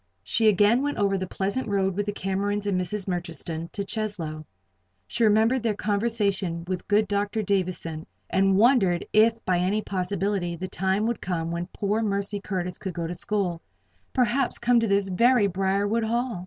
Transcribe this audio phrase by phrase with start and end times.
[0.23, 3.07] She again went over the pleasant road with the Camerons and Mrs.
[3.07, 4.45] Murchiston to Cheslow.
[5.05, 7.43] She remembered their conversation with good Dr.
[7.43, 12.79] Davison, and wondered if by any possibility the time would come when poor Mercy Curtis
[12.79, 13.61] could go to school
[14.11, 16.39] perhaps come to this very Briarwood Hall.